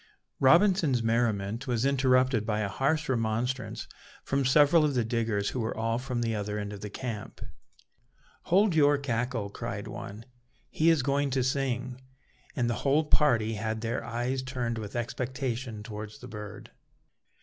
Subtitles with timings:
[0.39, 3.87] Robinson's merriment was interrupted by a harsh remonstrance
[4.23, 7.39] from several of the diggers, who were all from the other end of the camp.
[8.45, 10.25] "Hold your cackle," cried one,
[10.71, 12.01] "he is going to sing;"
[12.55, 16.71] and the whole party had their eyes turned with expectation towards the bird.